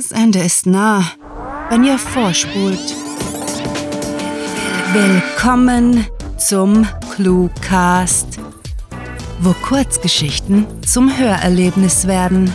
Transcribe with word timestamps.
Das 0.00 0.12
Ende 0.12 0.38
ist 0.38 0.64
nah, 0.64 1.04
wenn 1.68 1.84
ihr 1.84 1.98
vorspult. 1.98 2.96
Willkommen 4.94 6.06
zum 6.38 6.86
Cluecast, 7.14 8.38
wo 9.40 9.52
Kurzgeschichten 9.52 10.66
zum 10.86 11.14
Hörerlebnis 11.14 12.06
werden. 12.06 12.50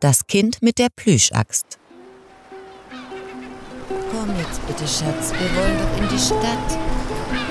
Das 0.00 0.26
Kind 0.26 0.62
mit 0.62 0.78
der 0.78 0.88
Plüschaxt. 0.96 1.78
Komm 4.10 4.30
jetzt 4.38 4.66
bitte, 4.66 4.88
Schatz, 4.88 5.32
wir 5.38 5.54
wollen 5.54 5.76
doch 5.76 6.02
in 6.02 6.08
die 6.08 6.18
Stadt. 6.18 6.78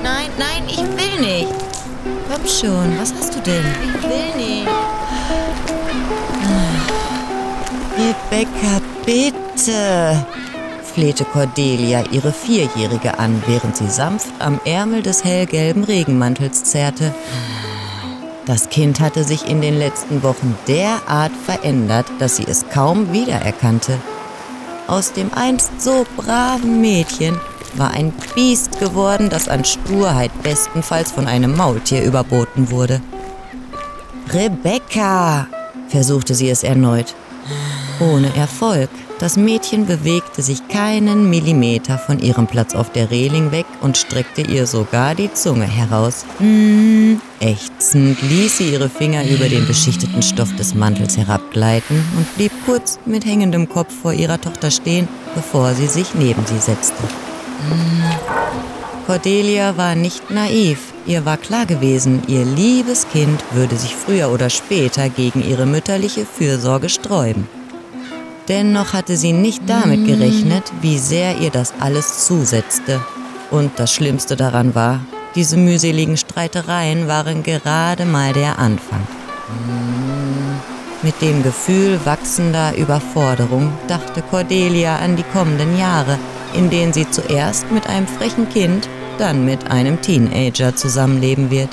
Nein, 0.01 0.31
nein, 0.39 0.63
ich 0.67 0.79
will 0.79 1.21
nicht. 1.21 1.74
Komm 2.05 2.47
schon, 2.47 2.99
was 2.99 3.13
hast 3.13 3.35
du 3.35 3.39
denn? 3.41 3.65
Ich 3.83 4.03
will 4.03 4.35
nicht. 4.37 4.67
Rebecca, 7.97 8.79
bitte, 9.05 10.25
flehte 10.83 11.25
Cordelia 11.25 12.03
ihre 12.11 12.31
Vierjährige 12.31 13.17
an, 13.17 13.41
während 13.47 13.75
sie 13.75 13.89
sanft 13.89 14.27
am 14.37 14.59
Ärmel 14.65 15.01
des 15.01 15.23
hellgelben 15.23 15.83
Regenmantels 15.83 16.65
zerrte. 16.65 17.13
Das 18.45 18.69
Kind 18.69 18.99
hatte 18.99 19.23
sich 19.23 19.47
in 19.47 19.61
den 19.61 19.79
letzten 19.79 20.21
Wochen 20.21 20.55
derart 20.67 21.31
verändert, 21.31 22.05
dass 22.19 22.35
sie 22.35 22.45
es 22.47 22.69
kaum 22.69 23.11
wiedererkannte. 23.11 23.99
Aus 24.85 25.11
dem 25.13 25.33
einst 25.33 25.81
so 25.81 26.05
braven 26.15 26.79
Mädchen 26.81 27.39
war 27.77 27.91
ein 27.91 28.13
Biest 28.33 28.79
geworden, 28.79 29.29
das 29.29 29.47
an 29.47 29.65
Sturheit 29.65 30.31
bestenfalls 30.43 31.11
von 31.11 31.27
einem 31.27 31.55
Maultier 31.55 32.03
überboten 32.03 32.71
wurde. 32.71 33.01
Rebecca, 34.31 35.47
versuchte 35.89 36.35
sie 36.35 36.49
es 36.49 36.63
erneut. 36.63 37.15
Ohne 37.99 38.35
Erfolg. 38.35 38.89
Das 39.17 39.37
Mädchen 39.37 39.85
bewegte 39.85 40.41
sich 40.41 40.67
keinen 40.67 41.29
Millimeter 41.29 41.97
von 41.97 42.19
ihrem 42.19 42.47
Platz 42.47 42.75
auf 42.75 42.91
der 42.91 43.11
Reling 43.11 43.51
weg 43.51 43.65
und 43.79 43.97
streckte 43.97 44.41
ihr 44.41 44.67
sogar 44.67 45.15
die 45.15 45.33
Zunge 45.33 45.63
heraus. 45.63 46.25
Mm, 46.39 47.13
ächzend 47.39 48.21
ließ 48.21 48.57
sie 48.57 48.73
ihre 48.73 48.89
Finger 48.89 49.25
über 49.25 49.47
den 49.47 49.65
beschichteten 49.65 50.21
Stoff 50.21 50.53
des 50.57 50.75
Mantels 50.75 51.15
herabgleiten 51.15 52.03
und 52.17 52.35
blieb 52.35 52.51
kurz 52.65 52.99
mit 53.05 53.25
hängendem 53.25 53.69
Kopf 53.69 53.93
vor 54.01 54.11
ihrer 54.11 54.41
Tochter 54.41 54.69
stehen, 54.69 55.07
bevor 55.33 55.73
sie 55.75 55.87
sich 55.87 56.13
neben 56.13 56.45
sie 56.45 56.59
setzte. 56.59 57.03
Cordelia 59.05 59.77
war 59.77 59.93
nicht 59.93 60.31
naiv. 60.31 60.93
Ihr 61.05 61.25
war 61.25 61.37
klar 61.37 61.65
gewesen, 61.67 62.23
ihr 62.27 62.43
liebes 62.43 63.07
Kind 63.09 63.43
würde 63.51 63.75
sich 63.75 63.95
früher 63.95 64.31
oder 64.31 64.49
später 64.49 65.09
gegen 65.09 65.47
ihre 65.47 65.67
mütterliche 65.67 66.25
Fürsorge 66.25 66.89
sträuben. 66.89 67.47
Dennoch 68.47 68.93
hatte 68.93 69.15
sie 69.17 69.33
nicht 69.33 69.61
damit 69.67 70.05
gerechnet, 70.05 70.63
wie 70.81 70.97
sehr 70.97 71.37
ihr 71.37 71.49
das 71.49 71.73
alles 71.79 72.25
zusetzte. 72.25 72.99
Und 73.51 73.71
das 73.77 73.93
Schlimmste 73.93 74.35
daran 74.35 74.73
war, 74.73 75.01
diese 75.35 75.57
mühseligen 75.57 76.17
Streitereien 76.17 77.07
waren 77.07 77.43
gerade 77.43 78.05
mal 78.05 78.33
der 78.33 78.57
Anfang. 78.57 79.05
Mit 81.03 81.21
dem 81.21 81.43
Gefühl 81.43 81.99
wachsender 82.05 82.75
Überforderung 82.75 83.71
dachte 83.87 84.23
Cordelia 84.23 84.97
an 84.97 85.15
die 85.15 85.23
kommenden 85.23 85.77
Jahre, 85.77 86.17
in 86.57 86.69
denen 86.69 86.93
sie 86.93 87.09
zuerst 87.09 87.71
mit 87.71 87.87
einem 87.87 88.07
frechen 88.07 88.49
Kind, 88.49 88.89
dann 89.17 89.45
mit 89.45 89.69
einem 89.69 90.01
Teenager 90.01 90.75
zusammenleben 90.75 91.51
wird. 91.51 91.69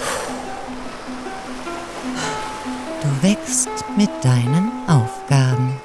Du 3.02 3.28
wächst 3.28 3.68
mit 3.96 4.10
deinen 4.22 4.70
Aufgaben 4.86 5.80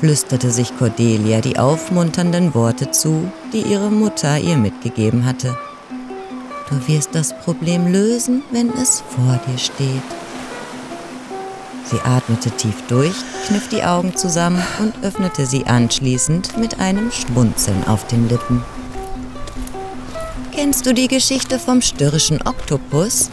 flüsterte 0.00 0.50
sich 0.50 0.76
Cordelia 0.78 1.42
die 1.42 1.58
aufmunternden 1.58 2.54
Worte 2.54 2.90
zu, 2.90 3.30
die 3.52 3.60
ihre 3.60 3.90
Mutter 3.90 4.38
ihr 4.38 4.56
mitgegeben 4.56 5.26
hatte. 5.26 5.56
Du 6.70 6.88
wirst 6.88 7.10
das 7.14 7.38
Problem 7.40 7.86
lösen, 7.92 8.42
wenn 8.50 8.70
es 8.70 9.02
vor 9.08 9.38
dir 9.46 9.58
steht. 9.58 10.02
Sie 11.90 12.00
atmete 12.02 12.50
tief 12.52 12.76
durch, 12.88 13.14
kniff 13.48 13.68
die 13.68 13.82
Augen 13.82 14.14
zusammen 14.14 14.62
und 14.78 14.94
öffnete 15.02 15.44
sie 15.44 15.66
anschließend 15.66 16.56
mit 16.56 16.78
einem 16.78 17.10
Schmunzeln 17.10 17.84
auf 17.88 18.06
den 18.06 18.28
Lippen. 18.28 18.62
Kennst 20.54 20.86
du 20.86 20.94
die 20.94 21.08
Geschichte 21.08 21.58
vom 21.58 21.82
störrischen 21.82 22.40
Oktopus? 22.42 23.30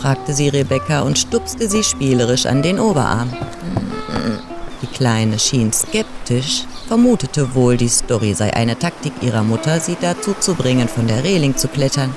fragte 0.00 0.32
sie 0.32 0.48
Rebecca 0.48 1.00
und 1.00 1.18
stupste 1.18 1.68
sie 1.68 1.82
spielerisch 1.82 2.46
an 2.46 2.62
den 2.62 2.78
Oberarm. 2.78 3.32
Die 4.82 4.86
Kleine 4.86 5.38
schien 5.38 5.72
skeptisch, 5.72 6.64
vermutete 6.86 7.54
wohl, 7.54 7.76
die 7.76 7.88
Story 7.88 8.34
sei 8.34 8.54
eine 8.54 8.78
Taktik 8.78 9.12
ihrer 9.20 9.42
Mutter, 9.42 9.80
sie 9.80 9.96
dazu 10.00 10.34
zu 10.38 10.54
bringen, 10.54 10.88
von 10.88 11.06
der 11.06 11.24
Reling 11.24 11.56
zu 11.56 11.66
klettern. 11.66 12.14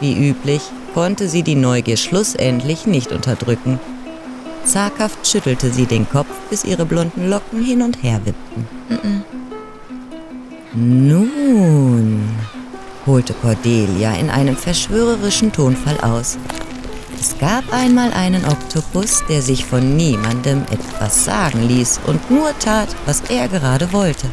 Wie 0.00 0.28
üblich 0.28 0.62
konnte 0.94 1.28
sie 1.28 1.42
die 1.42 1.56
Neugier 1.56 1.96
schlussendlich 1.96 2.86
nicht 2.86 3.12
unterdrücken. 3.12 3.80
Zaghaft 4.66 5.26
schüttelte 5.26 5.70
sie 5.72 5.86
den 5.86 6.08
Kopf, 6.08 6.28
bis 6.50 6.64
ihre 6.64 6.84
blonden 6.84 7.30
Locken 7.30 7.62
hin 7.62 7.82
und 7.82 8.02
her 8.02 8.20
wippten. 8.24 8.66
Nun, 10.74 12.28
holte 13.06 13.32
Cordelia 13.34 14.14
in 14.14 14.28
einem 14.28 14.56
verschwörerischen 14.56 15.52
Tonfall 15.52 15.98
aus. 16.00 16.36
Es 17.18 17.38
gab 17.38 17.72
einmal 17.72 18.12
einen 18.12 18.44
Oktopus, 18.44 19.22
der 19.28 19.40
sich 19.40 19.64
von 19.64 19.96
niemandem 19.96 20.62
etwas 20.70 21.24
sagen 21.24 21.66
ließ 21.66 22.00
und 22.06 22.30
nur 22.30 22.50
tat, 22.58 22.88
was 23.06 23.22
er 23.30 23.48
gerade 23.48 23.92
wollte. 23.92 24.26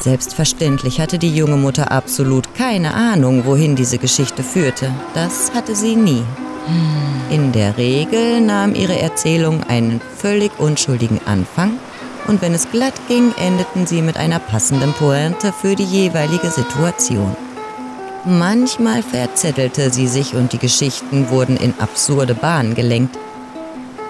Selbstverständlich 0.00 1.00
hatte 1.00 1.18
die 1.18 1.34
junge 1.34 1.56
Mutter 1.56 1.90
absolut 1.90 2.54
keine 2.54 2.94
Ahnung, 2.94 3.44
wohin 3.44 3.76
diese 3.76 3.98
Geschichte 3.98 4.42
führte. 4.42 4.94
Das 5.14 5.52
hatte 5.52 5.74
sie 5.74 5.96
nie. 5.96 6.22
In 7.30 7.52
der 7.52 7.76
Regel 7.76 8.40
nahm 8.40 8.74
ihre 8.74 8.98
Erzählung 8.98 9.62
einen 9.64 10.00
völlig 10.16 10.50
unschuldigen 10.58 11.20
Anfang 11.26 11.78
und 12.26 12.42
wenn 12.42 12.54
es 12.54 12.70
glatt 12.70 12.94
ging, 13.08 13.32
endeten 13.38 13.86
sie 13.86 14.02
mit 14.02 14.16
einer 14.16 14.38
passenden 14.38 14.92
Pointe 14.92 15.52
für 15.52 15.76
die 15.76 15.84
jeweilige 15.84 16.50
Situation. 16.50 17.36
Manchmal 18.24 19.02
verzettelte 19.02 19.90
sie 19.92 20.08
sich 20.08 20.34
und 20.34 20.52
die 20.52 20.58
Geschichten 20.58 21.30
wurden 21.30 21.56
in 21.56 21.74
absurde 21.78 22.34
Bahnen 22.34 22.74
gelenkt. 22.74 23.16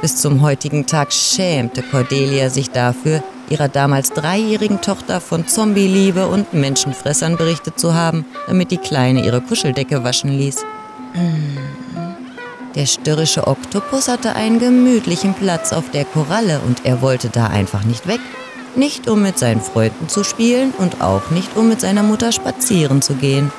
Bis 0.01 0.17
zum 0.17 0.41
heutigen 0.41 0.87
Tag 0.87 1.13
schämte 1.13 1.83
Cordelia 1.83 2.49
sich 2.49 2.71
dafür, 2.71 3.23
ihrer 3.51 3.69
damals 3.69 4.13
dreijährigen 4.13 4.81
Tochter 4.81 5.21
von 5.21 5.47
Zombie-Liebe 5.47 6.27
und 6.27 6.55
Menschenfressern 6.55 7.37
berichtet 7.37 7.79
zu 7.79 7.95
haben, 7.95 8.25
damit 8.47 8.71
die 8.71 8.79
Kleine 8.79 9.25
ihre 9.25 9.43
Kuscheldecke 9.43 10.03
waschen 10.03 10.31
ließ. 10.31 10.65
Der 12.77 12.85
störrische 12.85 13.47
Oktopus 13.47 14.07
hatte 14.07 14.37
einen 14.37 14.59
gemütlichen 14.59 15.33
Platz 15.33 15.73
auf 15.73 15.91
der 15.91 16.05
Koralle 16.05 16.61
und 16.61 16.85
er 16.85 17.01
wollte 17.01 17.31
da 17.31 17.47
einfach 17.47 17.85
nicht 17.85 18.07
weg. 18.07 18.21
Nicht 18.77 19.09
um 19.09 19.23
mit 19.23 19.39
seinen 19.39 19.63
Freunden 19.63 20.11
zu 20.11 20.25
spielen 20.25 20.75
und 20.77 21.01
auch 21.01 21.31
nicht 21.31 21.57
um 21.57 21.71
mit 21.71 21.81
seiner 21.81 22.03
Mutter 22.03 22.33
spazieren 22.33 23.01
zu 23.01 23.15
gehen. 23.15 23.51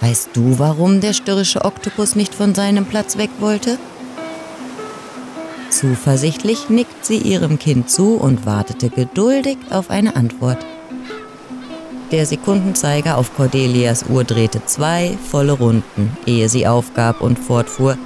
Weißt 0.00 0.30
du, 0.32 0.58
warum 0.58 1.00
der 1.00 1.12
störrische 1.12 1.64
Oktopus 1.64 2.16
nicht 2.16 2.34
von 2.34 2.52
seinem 2.52 2.84
Platz 2.84 3.16
weg 3.16 3.30
wollte? 3.38 3.78
Zuversichtlich 5.70 6.68
nickt 6.68 7.06
sie 7.06 7.18
ihrem 7.18 7.60
Kind 7.60 7.88
zu 7.90 8.16
und 8.16 8.44
wartete 8.44 8.90
geduldig 8.90 9.58
auf 9.70 9.90
eine 9.90 10.16
Antwort. 10.16 10.58
Der 12.10 12.26
Sekundenzeiger 12.26 13.16
auf 13.16 13.34
Cordelias 13.34 14.04
Uhr 14.08 14.24
drehte 14.24 14.64
zwei 14.66 15.16
volle 15.30 15.52
Runden, 15.52 16.16
ehe 16.26 16.48
sie 16.48 16.66
aufgab 16.66 17.20
und 17.20 17.38
fortfuhr. 17.38 17.96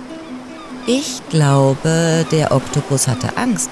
Ich 0.87 1.21
glaube, 1.29 2.25
der 2.31 2.53
Oktopus 2.53 3.09
hatte 3.09 3.37
Angst. 3.37 3.71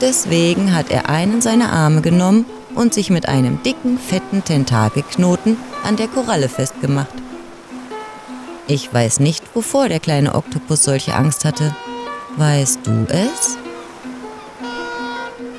Deswegen 0.00 0.74
hat 0.74 0.90
er 0.90 1.08
einen 1.08 1.40
seiner 1.40 1.72
Arme 1.72 2.00
genommen 2.00 2.46
und 2.74 2.94
sich 2.94 3.10
mit 3.10 3.28
einem 3.28 3.62
dicken, 3.62 3.98
fetten 3.98 4.42
Tentakelknoten 4.42 5.56
an 5.84 5.96
der 5.96 6.08
Koralle 6.08 6.48
festgemacht. 6.48 7.14
Ich 8.66 8.92
weiß 8.92 9.20
nicht, 9.20 9.44
wovor 9.54 9.88
der 9.88 10.00
kleine 10.00 10.34
Oktopus 10.34 10.84
solche 10.84 11.14
Angst 11.14 11.44
hatte. 11.44 11.74
Weißt 12.36 12.80
du 12.84 13.06
es? 13.08 13.58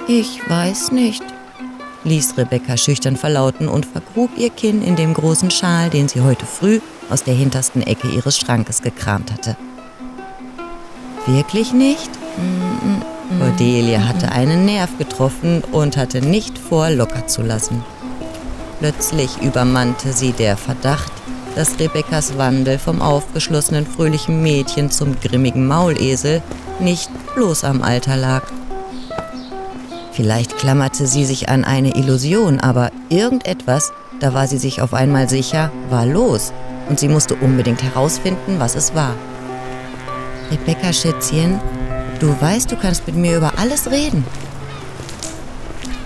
Ich 0.08 0.42
weiß 0.50 0.92
nicht, 0.92 1.24
ließ 2.04 2.38
Rebecca 2.38 2.78
schüchtern 2.78 3.16
verlauten 3.16 3.68
und 3.68 3.86
vergrub 3.86 4.32
ihr 4.38 4.50
Kinn 4.50 4.82
in 4.82 4.96
dem 4.96 5.14
großen 5.14 5.52
Schal, 5.52 5.90
den 5.90 6.08
sie 6.08 6.22
heute 6.22 6.46
früh 6.46 6.80
aus 7.10 7.24
der 7.24 7.34
hintersten 7.34 7.82
Ecke 7.82 8.08
ihres 8.08 8.38
Schrankes 8.38 8.82
gekramt 8.82 9.32
hatte. 9.32 9.56
Wirklich 11.28 11.72
nicht? 11.74 12.10
Cordelia 13.40 14.08
hatte 14.08 14.32
einen 14.32 14.66
Nerv 14.66 14.98
getroffen 14.98 15.64
und 15.72 15.98
hatte 15.98 16.22
nicht 16.22 16.58
vor, 16.58 16.90
locker 16.90 17.28
zu 17.28 17.42
lassen. 17.42 17.84
Plötzlich 18.80 19.38
übermannte 19.42 20.12
sie 20.12 20.32
der 20.32 20.58
Verdacht, 20.58 21.12
dass 21.56 21.80
Rebekkas 21.80 22.38
Wandel 22.38 22.80
vom 22.80 23.02
aufgeschlossenen, 23.02 23.86
fröhlichen 23.86 24.42
Mädchen 24.42 24.90
zum 24.90 25.20
grimmigen 25.20 25.68
Maulesel 25.68 26.42
nicht 26.80 27.10
bloß 27.36 27.64
am 27.64 27.82
Alter 27.82 28.18
lag. 28.18 28.44
Vielleicht 30.12 30.58
klammerte 30.58 31.08
sie 31.08 31.26
sich 31.26 31.50
an 31.50 31.64
eine 31.64 31.96
Illusion, 31.96 32.60
aber 32.60 32.92
irgendetwas, 33.10 33.94
da 34.20 34.34
war 34.34 34.48
sie 34.48 34.58
sich 34.58 34.82
auf 34.82 34.94
einmal 34.94 35.30
sicher, 35.30 35.72
war 35.90 36.06
los 36.06 36.52
und 36.90 37.00
sie 37.00 37.08
musste 37.08 37.36
unbedingt 37.36 37.82
herausfinden, 37.82 38.60
was 38.60 38.76
es 38.76 38.94
war. 38.94 39.16
Rebecca 40.52 40.92
Schätzchen, 40.92 41.62
du 42.20 42.36
weißt, 42.42 42.70
du 42.72 42.76
kannst 42.76 43.08
mit 43.08 43.16
mir 43.16 43.38
über 43.38 43.54
alles 43.58 43.90
reden. 43.90 44.26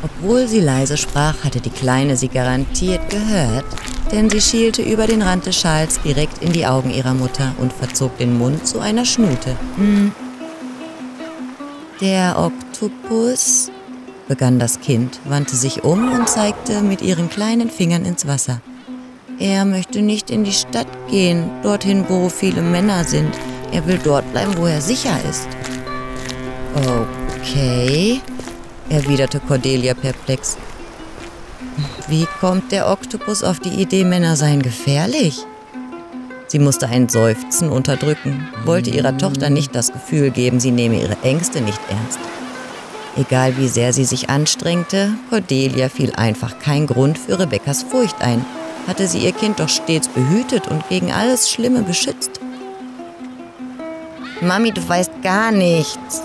Obwohl 0.03 0.47
sie 0.47 0.59
leise 0.59 0.97
sprach, 0.97 1.43
hatte 1.43 1.59
die 1.59 1.71
Kleine 1.71 2.15
sie 2.15 2.27
garantiert 2.27 3.09
gehört, 3.09 3.65
denn 4.11 4.29
sie 4.29 4.39
schielte 4.39 4.83
über 4.83 5.07
den 5.07 5.23
Rand 5.23 5.47
des 5.47 5.59
Schals 5.59 5.99
direkt 6.01 6.43
in 6.43 6.53
die 6.53 6.67
Augen 6.67 6.91
ihrer 6.91 7.15
Mutter 7.15 7.55
und 7.57 7.73
verzog 7.73 8.15
den 8.19 8.37
Mund 8.37 8.67
zu 8.67 8.79
einer 8.79 9.03
Schnute. 9.03 9.55
Hm. 9.77 10.11
Der 12.01 12.37
Oktopus, 12.37 13.71
begann 14.27 14.59
das 14.59 14.79
Kind, 14.79 15.19
wandte 15.25 15.55
sich 15.55 15.83
um 15.83 16.11
und 16.11 16.27
zeigte 16.27 16.81
mit 16.81 17.01
ihren 17.01 17.29
kleinen 17.29 17.69
Fingern 17.69 18.05
ins 18.05 18.27
Wasser. 18.27 18.61
Er 19.39 19.65
möchte 19.65 20.01
nicht 20.01 20.29
in 20.29 20.43
die 20.43 20.53
Stadt 20.53 20.87
gehen, 21.09 21.49
dorthin, 21.61 22.05
wo 22.07 22.29
viele 22.29 22.61
Männer 22.61 23.03
sind. 23.03 23.33
Er 23.71 23.85
will 23.85 23.99
dort 24.03 24.31
bleiben, 24.31 24.55
wo 24.57 24.65
er 24.65 24.81
sicher 24.81 25.17
ist. 25.29 25.47
Okay, 26.75 28.21
erwiderte 28.89 29.39
Cordelia 29.41 29.93
perplex. 29.93 30.57
Wie 32.07 32.27
kommt 32.39 32.71
der 32.71 32.89
Oktopus 32.89 33.43
auf 33.43 33.59
die 33.59 33.81
Idee, 33.81 34.05
Männer 34.05 34.35
seien 34.35 34.61
gefährlich? 34.61 35.45
Sie 36.47 36.59
musste 36.59 36.87
ein 36.87 37.09
Seufzen 37.09 37.69
unterdrücken, 37.69 38.47
wollte 38.63 38.91
ihrer 38.91 39.17
Tochter 39.17 39.49
nicht 39.49 39.75
das 39.75 39.91
Gefühl 39.91 40.29
geben, 40.29 40.59
sie 40.59 40.71
nehme 40.71 41.01
ihre 41.01 41.17
Ängste 41.23 41.59
nicht 41.61 41.79
ernst. 41.89 42.19
Egal 43.17 43.57
wie 43.57 43.69
sehr 43.69 43.93
sie 43.93 44.03
sich 44.03 44.29
anstrengte, 44.29 45.13
Cordelia 45.29 45.87
fiel 45.87 46.13
einfach 46.15 46.59
kein 46.59 46.85
Grund 46.85 47.17
für 47.17 47.39
Rebekkas 47.39 47.83
Furcht 47.83 48.21
ein, 48.21 48.45
hatte 48.87 49.07
sie 49.07 49.19
ihr 49.19 49.31
Kind 49.31 49.59
doch 49.59 49.69
stets 49.69 50.07
behütet 50.09 50.67
und 50.67 50.87
gegen 50.89 51.11
alles 51.11 51.49
Schlimme 51.49 51.81
beschützt. 51.81 52.41
Mami, 54.41 54.71
du 54.71 54.87
weißt 54.87 55.21
gar 55.23 55.51
nichts, 55.51 56.23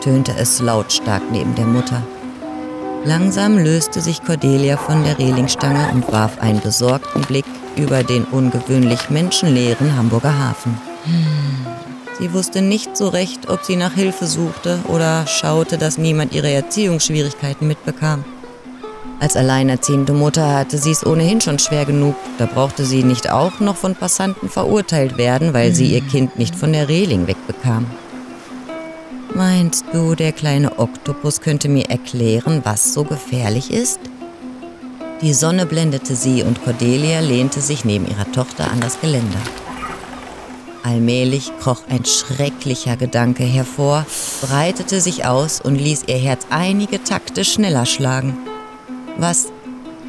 tönte 0.00 0.32
es 0.38 0.60
lautstark 0.60 1.22
neben 1.30 1.54
der 1.54 1.66
Mutter. 1.66 2.02
Langsam 3.04 3.58
löste 3.58 4.00
sich 4.00 4.24
Cordelia 4.24 4.76
von 4.76 5.04
der 5.04 5.18
Relingstange 5.18 5.90
und 5.92 6.10
warf 6.10 6.40
einen 6.40 6.60
besorgten 6.60 7.22
Blick 7.22 7.44
über 7.76 8.02
den 8.02 8.24
ungewöhnlich 8.24 9.10
menschenleeren 9.10 9.96
Hamburger 9.96 10.36
Hafen. 10.36 10.76
Sie 12.18 12.32
wusste 12.32 12.62
nicht 12.62 12.96
so 12.96 13.08
recht, 13.08 13.50
ob 13.50 13.64
sie 13.64 13.76
nach 13.76 13.92
Hilfe 13.92 14.26
suchte 14.26 14.80
oder 14.88 15.26
schaute, 15.26 15.76
dass 15.76 15.98
niemand 15.98 16.34
ihre 16.34 16.50
Erziehungsschwierigkeiten 16.50 17.66
mitbekam. 17.68 18.24
Als 19.20 19.36
alleinerziehende 19.36 20.12
Mutter 20.12 20.54
hatte 20.54 20.78
sie 20.78 20.90
es 20.90 21.06
ohnehin 21.06 21.40
schon 21.40 21.58
schwer 21.58 21.84
genug. 21.84 22.14
Da 22.38 22.46
brauchte 22.46 22.84
sie 22.84 23.02
nicht 23.02 23.30
auch 23.30 23.60
noch 23.60 23.76
von 23.76 23.94
Passanten 23.94 24.48
verurteilt 24.48 25.16
werden, 25.18 25.54
weil 25.54 25.74
sie 25.74 25.86
ihr 25.86 26.02
Kind 26.02 26.38
nicht 26.38 26.54
von 26.54 26.72
der 26.72 26.88
Reling 26.88 27.26
wegbekam. 27.26 27.86
Meinst 29.34 29.84
du, 29.92 30.14
der 30.14 30.32
kleine 30.32 30.78
Oktopus 30.78 31.40
könnte 31.40 31.68
mir 31.68 31.90
erklären, 31.90 32.60
was 32.64 32.94
so 32.94 33.04
gefährlich 33.04 33.70
ist? 33.70 34.00
Die 35.22 35.34
Sonne 35.34 35.66
blendete 35.66 36.14
sie 36.14 36.42
und 36.42 36.62
Cordelia 36.62 37.20
lehnte 37.20 37.60
sich 37.60 37.84
neben 37.84 38.06
ihrer 38.06 38.30
Tochter 38.32 38.70
an 38.70 38.80
das 38.80 39.00
Geländer. 39.00 39.40
Allmählich 40.86 41.50
kroch 41.58 41.82
ein 41.88 42.04
schrecklicher 42.04 42.96
Gedanke 42.96 43.42
hervor, 43.42 44.06
breitete 44.40 45.00
sich 45.00 45.24
aus 45.24 45.60
und 45.60 45.74
ließ 45.74 46.04
ihr 46.06 46.16
Herz 46.16 46.46
einige 46.48 47.02
Takte 47.02 47.44
schneller 47.44 47.86
schlagen. 47.86 48.38
Was, 49.18 49.48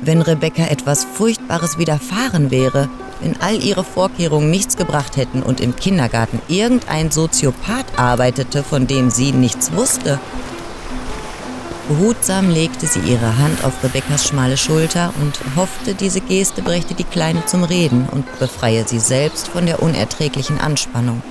wenn 0.03 0.21
Rebecca 0.21 0.67
etwas 0.67 1.03
Furchtbares 1.03 1.79
widerfahren 1.79 2.51
wäre, 2.51 2.89
wenn 3.21 3.41
all 3.41 3.63
ihre 3.63 3.83
Vorkehrungen 3.83 4.51
nichts 4.51 4.77
gebracht 4.77 5.17
hätten 5.17 5.41
und 5.41 5.61
im 5.61 5.75
Kindergarten 5.75 6.39
irgendein 6.47 7.09
Soziopath 7.09 7.97
arbeitete, 7.97 8.61
von 8.61 8.85
dem 8.85 9.09
sie 9.09 9.31
nichts 9.31 9.71
wusste. 9.71 10.19
Behutsam 11.87 12.49
legte 12.49 12.85
sie 12.85 12.99
ihre 12.99 13.37
Hand 13.37 13.63
auf 13.63 13.81
Rebekkas 13.81 14.27
schmale 14.27 14.57
Schulter 14.57 15.13
und 15.21 15.39
hoffte, 15.55 15.95
diese 15.95 16.19
Geste 16.19 16.61
brächte 16.61 16.95
die 16.95 17.05
Kleine 17.05 17.45
zum 17.45 17.63
Reden 17.63 18.09
und 18.11 18.25
befreie 18.39 18.85
sie 18.85 18.99
selbst 18.99 19.47
von 19.47 19.65
der 19.65 19.81
unerträglichen 19.81 20.59
Anspannung. 20.59 21.21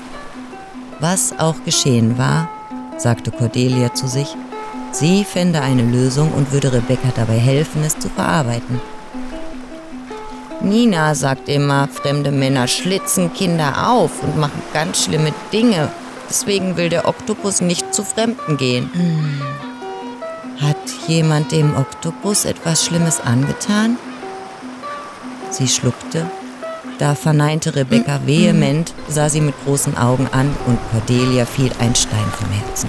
Was 0.99 1.39
auch 1.39 1.57
geschehen 1.67 2.17
war, 2.17 2.49
sagte 2.97 3.31
Cordelia 3.31 3.93
zu 3.93 4.07
sich, 4.07 4.35
sie 4.93 5.25
fände 5.25 5.61
eine 5.61 5.83
Lösung 5.83 6.33
und 6.33 6.53
würde 6.53 6.73
Rebecca 6.73 7.13
dabei 7.15 7.37
helfen, 7.37 7.83
es 7.85 7.99
zu 7.99 8.09
verarbeiten. 8.09 8.81
Nina 10.63 11.15
sagt 11.15 11.51
immer, 11.51 11.87
fremde 11.87 12.31
Männer 12.31 12.67
schlitzen 12.67 13.35
Kinder 13.35 13.91
auf 13.91 14.23
und 14.23 14.39
machen 14.39 14.63
ganz 14.73 15.05
schlimme 15.05 15.35
Dinge. 15.53 15.91
Deswegen 16.31 16.79
will 16.79 16.89
der 16.89 17.07
Oktopus 17.07 17.61
nicht 17.61 17.93
zu 17.93 18.03
Fremden 18.03 18.57
gehen. 18.57 18.91
Hm. 18.95 19.56
Hat 20.61 20.77
jemand 21.07 21.53
dem 21.53 21.77
Oktopus 21.77 22.45
etwas 22.45 22.85
Schlimmes 22.85 23.21
angetan? 23.21 23.99
Sie 25.51 25.69
schluckte. 25.69 26.31
Da 26.99 27.15
verneinte 27.15 27.75
Rebecca 27.75 28.19
hm. 28.21 28.27
vehement, 28.27 28.95
sah 29.09 29.29
sie 29.29 29.43
mit 29.43 29.55
großen 29.65 29.99
Augen 29.99 30.29
an 30.33 30.55
und 30.67 30.79
Cordelia 30.91 31.45
fiel 31.45 31.71
ein 31.79 31.95
Stein 31.95 32.33
vom 32.39 32.49
Herzen. 32.51 32.89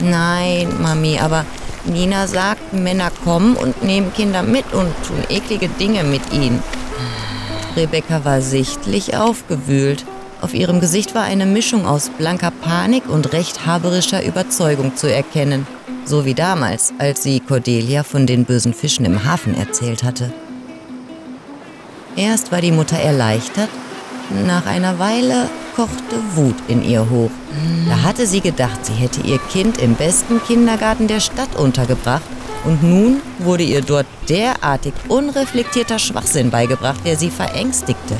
Nein, 0.00 0.68
Mami, 0.80 1.20
aber 1.20 1.44
Nina 1.84 2.26
sagt, 2.26 2.72
Männer 2.72 3.10
kommen 3.24 3.56
und 3.56 3.82
nehmen 3.84 4.12
Kinder 4.12 4.42
mit 4.42 4.72
und 4.72 4.92
tun 5.06 5.22
eklige 5.28 5.68
Dinge 5.68 6.02
mit 6.02 6.32
ihnen. 6.32 6.62
Rebecca 7.76 8.24
war 8.24 8.40
sichtlich 8.40 9.16
aufgewühlt. 9.16 10.04
Auf 10.40 10.54
ihrem 10.54 10.80
Gesicht 10.80 11.14
war 11.14 11.22
eine 11.22 11.46
Mischung 11.46 11.86
aus 11.86 12.10
blanker 12.10 12.50
Panik 12.50 13.08
und 13.08 13.32
rechthaberischer 13.32 14.24
Überzeugung 14.24 14.96
zu 14.96 15.06
erkennen. 15.06 15.66
So 16.04 16.24
wie 16.24 16.34
damals, 16.34 16.92
als 16.98 17.22
sie 17.22 17.40
Cordelia 17.40 18.02
von 18.02 18.26
den 18.26 18.44
bösen 18.44 18.74
Fischen 18.74 19.04
im 19.04 19.24
Hafen 19.24 19.56
erzählt 19.56 20.02
hatte. 20.02 20.32
Erst 22.16 22.52
war 22.52 22.60
die 22.60 22.72
Mutter 22.72 22.96
erleichtert, 22.96 23.70
nach 24.46 24.66
einer 24.66 24.98
Weile 24.98 25.48
kochte 25.74 26.16
Wut 26.34 26.56
in 26.68 26.84
ihr 26.84 27.08
hoch. 27.08 27.30
Da 27.88 28.02
hatte 28.02 28.26
sie 28.26 28.40
gedacht, 28.40 28.84
sie 28.84 28.92
hätte 28.92 29.20
ihr 29.22 29.38
Kind 29.38 29.78
im 29.78 29.94
besten 29.94 30.42
Kindergarten 30.42 31.06
der 31.06 31.20
Stadt 31.20 31.56
untergebracht 31.56 32.22
und 32.64 32.82
nun 32.82 33.20
wurde 33.38 33.62
ihr 33.62 33.80
dort 33.80 34.06
derartig 34.28 34.92
unreflektierter 35.08 35.98
Schwachsinn 35.98 36.50
beigebracht, 36.50 37.00
der 37.04 37.16
sie 37.16 37.30
verängstigte. 37.30 38.16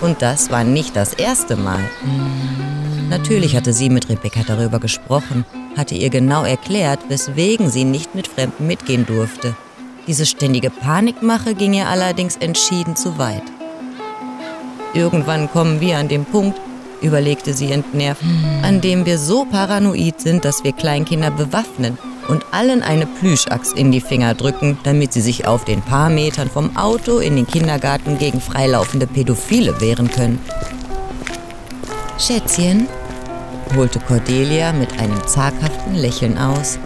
Und 0.00 0.22
das 0.22 0.50
war 0.50 0.64
nicht 0.64 0.96
das 0.96 1.14
erste 1.14 1.56
Mal. 1.56 1.80
Natürlich 3.08 3.56
hatte 3.56 3.72
sie 3.72 3.90
mit 3.90 4.08
Rebecca 4.08 4.40
darüber 4.46 4.78
gesprochen, 4.78 5.44
hatte 5.76 5.94
ihr 5.94 6.10
genau 6.10 6.44
erklärt, 6.44 7.00
weswegen 7.08 7.70
sie 7.70 7.84
nicht 7.84 8.14
mit 8.14 8.28
Fremden 8.28 8.66
mitgehen 8.66 9.06
durfte. 9.06 9.54
Diese 10.06 10.26
ständige 10.26 10.70
Panikmache 10.70 11.54
ging 11.54 11.72
ihr 11.72 11.88
allerdings 11.88 12.36
entschieden 12.36 12.96
zu 12.96 13.18
weit. 13.18 13.42
Irgendwann 14.92 15.50
kommen 15.50 15.80
wir 15.80 15.98
an 15.98 16.08
den 16.08 16.24
Punkt, 16.24 16.60
überlegte 17.00 17.52
sie 17.54 17.72
entnervt, 17.72 18.22
an 18.62 18.80
dem 18.80 19.06
wir 19.06 19.18
so 19.18 19.44
paranoid 19.44 20.20
sind, 20.20 20.44
dass 20.44 20.62
wir 20.62 20.72
Kleinkinder 20.72 21.30
bewaffnen 21.30 21.98
und 22.28 22.44
allen 22.52 22.82
eine 22.82 23.06
Plüschaxt 23.06 23.76
in 23.76 23.92
die 23.92 24.00
Finger 24.00 24.34
drücken, 24.34 24.78
damit 24.84 25.12
sie 25.12 25.20
sich 25.20 25.46
auf 25.46 25.64
den 25.64 25.82
paar 25.82 26.10
Metern 26.10 26.48
vom 26.48 26.76
Auto 26.76 27.18
in 27.18 27.36
den 27.36 27.46
Kindergarten 27.46 28.18
gegen 28.18 28.40
freilaufende 28.40 29.06
Pädophile 29.06 29.80
wehren 29.80 30.10
können. 30.10 30.38
Schätzchen, 32.18 32.86
holte 33.74 34.00
Cordelia 34.00 34.72
mit 34.72 34.98
einem 34.98 35.26
zaghaften 35.26 35.94
Lächeln 35.94 36.38
aus. 36.38 36.78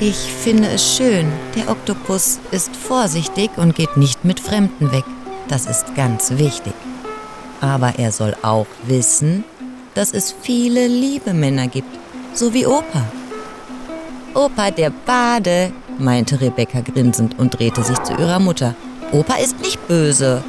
Ich 0.00 0.16
finde 0.16 0.68
es 0.68 0.96
schön, 0.96 1.30
der 1.54 1.70
Oktopus 1.70 2.40
ist 2.50 2.74
vorsichtig 2.74 3.50
und 3.56 3.74
geht 3.74 3.96
nicht 3.96 4.24
mit 4.24 4.40
Fremden 4.40 4.90
weg. 4.90 5.04
Das 5.48 5.66
ist 5.66 5.94
ganz 5.94 6.30
wichtig. 6.38 6.72
Aber 7.60 7.94
er 7.98 8.10
soll 8.10 8.34
auch 8.42 8.66
wissen, 8.84 9.44
dass 9.94 10.12
es 10.12 10.34
viele 10.42 10.86
liebe 10.88 11.32
Männer 11.32 11.68
gibt, 11.68 11.98
so 12.34 12.52
wie 12.52 12.66
Opa. 12.66 13.04
Opa, 14.34 14.70
der 14.70 14.90
Bade, 14.90 15.72
meinte 15.98 16.40
Rebecca 16.40 16.80
grinsend 16.80 17.38
und 17.38 17.58
drehte 17.58 17.84
sich 17.84 17.98
zu 18.02 18.14
ihrer 18.14 18.40
Mutter. 18.40 18.74
Opa 19.12 19.34
ist 19.36 19.60
nicht 19.60 19.86
böse. 19.86 20.42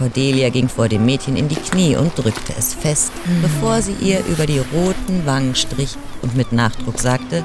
Cordelia 0.00 0.48
ging 0.48 0.66
vor 0.66 0.88
dem 0.88 1.04
Mädchen 1.04 1.36
in 1.36 1.48
die 1.48 1.56
Knie 1.56 1.94
und 1.94 2.16
drückte 2.16 2.54
es 2.58 2.72
fest, 2.72 3.12
mhm. 3.26 3.42
bevor 3.42 3.82
sie 3.82 3.94
ihr 4.00 4.24
über 4.24 4.46
die 4.46 4.58
roten 4.58 5.26
Wangen 5.26 5.54
strich 5.54 5.94
und 6.22 6.34
mit 6.34 6.52
Nachdruck 6.52 6.98
sagte, 6.98 7.44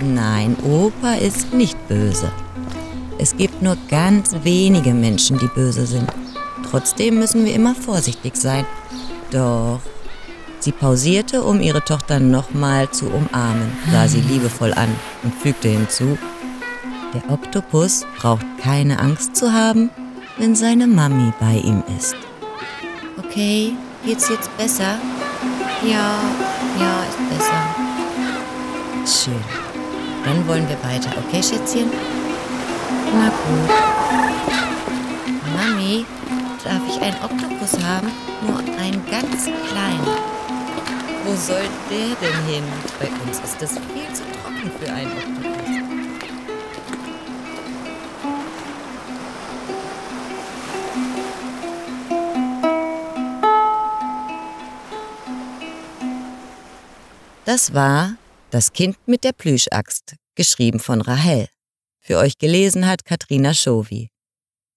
Nein, 0.00 0.56
Opa 0.62 1.14
ist 1.14 1.52
nicht 1.52 1.76
böse. 1.88 2.30
Es 3.18 3.36
gibt 3.36 3.60
nur 3.60 3.76
ganz 3.90 4.36
wenige 4.44 4.94
Menschen, 4.94 5.36
die 5.40 5.48
böse 5.48 5.84
sind. 5.84 6.08
Trotzdem 6.70 7.18
müssen 7.18 7.44
wir 7.44 7.52
immer 7.52 7.74
vorsichtig 7.74 8.36
sein. 8.36 8.64
Doch 9.32 9.80
sie 10.60 10.70
pausierte, 10.70 11.42
um 11.42 11.60
ihre 11.60 11.84
Tochter 11.84 12.20
nochmal 12.20 12.88
zu 12.92 13.06
umarmen, 13.06 13.72
sah 13.90 14.06
sie 14.06 14.20
liebevoll 14.20 14.72
an 14.74 14.94
und 15.24 15.34
fügte 15.34 15.66
hinzu, 15.66 16.16
der 17.12 17.32
Oktopus 17.32 18.06
braucht 18.16 18.46
keine 18.62 19.00
Angst 19.00 19.34
zu 19.34 19.52
haben, 19.52 19.90
wenn 20.38 20.54
seine 20.54 20.86
Mami 20.86 21.32
bei 21.40 21.56
ihm 21.56 21.82
ist. 21.96 22.16
Okay, 23.18 23.74
geht's 24.04 24.28
jetzt 24.28 24.56
besser? 24.56 24.98
Ja, 25.82 26.14
ja, 26.78 27.04
ist 27.08 27.18
besser. 27.30 29.24
Schön. 29.24 29.44
Dann 30.24 30.46
wollen 30.46 30.68
wir 30.68 30.76
weiter, 30.88 31.10
okay, 31.18 31.42
Schätzchen? 31.42 31.90
Na 33.14 33.28
gut. 33.28 33.70
Mami, 35.56 36.04
darf 36.64 36.82
ich 36.88 37.00
einen 37.00 37.16
Oktopus 37.22 37.84
haben? 37.84 38.08
Nur 38.46 38.58
einen 38.58 39.02
ganz 39.10 39.44
kleinen. 39.44 40.06
Wo 41.24 41.34
soll 41.34 41.68
der 41.90 42.14
denn 42.20 42.44
hin? 42.46 42.64
Bei 43.00 43.08
uns 43.26 43.40
ist 43.40 43.60
das 43.60 43.72
viel 43.72 44.12
zu 44.12 44.22
trocken 44.42 44.70
für 44.78 44.92
einen 44.92 45.10
Oktopus. 45.10 45.77
Das 57.48 57.72
war 57.72 58.18
Das 58.50 58.74
Kind 58.74 58.98
mit 59.06 59.24
der 59.24 59.32
Plüschaxt, 59.32 60.16
geschrieben 60.34 60.80
von 60.80 61.00
Rahel. 61.00 61.48
Für 61.98 62.18
euch 62.18 62.36
gelesen 62.36 62.86
hat 62.86 63.06
Katrina 63.06 63.54
Schowi. 63.54 64.10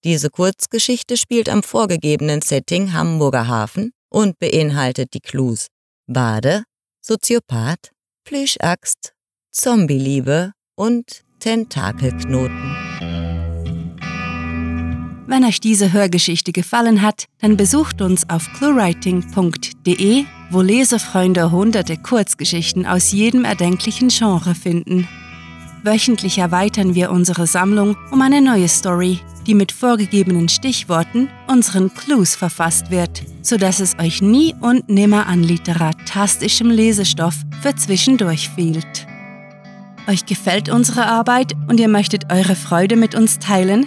Diese 0.04 0.30
Kurzgeschichte 0.30 1.18
spielt 1.18 1.50
am 1.50 1.62
vorgegebenen 1.62 2.40
Setting 2.40 2.94
Hamburger 2.94 3.46
Hafen 3.46 3.92
und 4.08 4.38
beinhaltet 4.38 5.12
die 5.12 5.20
Clues 5.20 5.66
Bade, 6.06 6.64
Soziopath, 7.02 7.90
Plüschaxt, 8.24 9.12
Zombieliebe 9.50 10.52
und 10.74 11.24
Tentakelknoten. 11.40 12.81
Wenn 15.32 15.46
euch 15.46 15.60
diese 15.60 15.94
Hörgeschichte 15.94 16.52
gefallen 16.52 17.00
hat, 17.00 17.24
dann 17.40 17.56
besucht 17.56 18.02
uns 18.02 18.28
auf 18.28 18.52
cluewriting.de, 18.52 20.24
wo 20.50 20.60
Lesefreunde 20.60 21.50
hunderte 21.50 21.96
Kurzgeschichten 21.96 22.84
aus 22.84 23.12
jedem 23.12 23.46
erdenklichen 23.46 24.08
Genre 24.08 24.54
finden. 24.54 25.08
Wöchentlich 25.84 26.36
erweitern 26.36 26.94
wir 26.94 27.10
unsere 27.10 27.46
Sammlung 27.46 27.96
um 28.10 28.20
eine 28.20 28.42
neue 28.42 28.68
Story, 28.68 29.20
die 29.46 29.54
mit 29.54 29.72
vorgegebenen 29.72 30.50
Stichworten, 30.50 31.30
unseren 31.46 31.94
Clues 31.94 32.34
verfasst 32.34 32.90
wird, 32.90 33.22
sodass 33.40 33.80
es 33.80 33.98
euch 33.98 34.20
nie 34.20 34.54
und 34.60 34.90
nimmer 34.90 35.28
an 35.28 35.42
literatastischem 35.42 36.68
Lesestoff 36.68 37.36
für 37.62 37.74
zwischendurch 37.74 38.50
fehlt. 38.50 39.06
Euch 40.06 40.26
gefällt 40.26 40.68
unsere 40.68 41.06
Arbeit 41.06 41.54
und 41.68 41.80
ihr 41.80 41.88
möchtet 41.88 42.30
eure 42.30 42.54
Freude 42.54 42.96
mit 42.96 43.14
uns 43.14 43.38
teilen? 43.38 43.86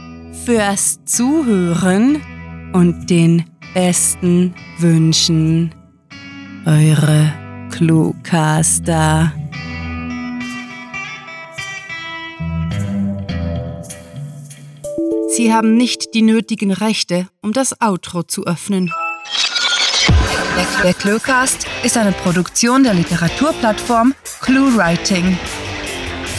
fürs 0.45 0.99
Zuhören 1.05 2.21
und 2.73 3.09
den 3.09 3.45
besten 3.73 4.53
Wünschen. 4.79 5.73
Eure 6.65 7.33
Cluecaster. 7.71 9.31
Sie 15.29 15.53
haben 15.53 15.77
nicht 15.77 16.13
die 16.13 16.21
nötigen 16.21 16.71
Rechte, 16.71 17.27
um 17.41 17.53
das 17.53 17.79
Outro 17.81 18.23
zu 18.23 18.45
öffnen. 18.45 18.91
Der 20.83 20.93
Cluecast 20.93 21.67
ist 21.83 21.97
eine 21.97 22.11
Produktion 22.11 22.83
der 22.83 22.93
Literaturplattform 22.93 24.13
ClueWriting. 24.41 25.37